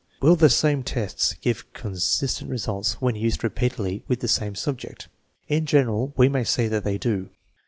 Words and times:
Will 0.19 0.35
the 0.35 0.49
same 0.49 0.81
tests 0.81 1.35
give 1.41 1.71
consistent 1.73 2.49
resHte 2.49 2.97
^en 2.97 3.19
used 3.21 3.43
repeatedly 3.43 4.01
with 4.07 4.19
the 4.21 4.27
same 4.27 4.55
sub 4.55 4.79
ject? 4.79 5.07
In 5.47 5.67
general 5.67 6.11
we 6.17 6.27
may 6.27 6.43
say 6.43 6.67
that 6.69 6.83
they 6.83 6.97
do. 6.97 7.29